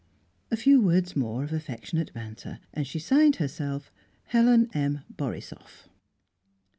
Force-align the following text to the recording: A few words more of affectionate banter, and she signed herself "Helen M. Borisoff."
A 0.49 0.57
few 0.57 0.81
words 0.81 1.15
more 1.15 1.43
of 1.43 1.53
affectionate 1.53 2.11
banter, 2.11 2.59
and 2.73 2.87
she 2.87 2.97
signed 2.97 3.35
herself 3.35 3.91
"Helen 4.23 4.67
M. 4.73 5.01
Borisoff." 5.15 5.89